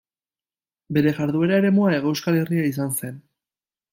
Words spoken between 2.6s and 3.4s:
izan zen.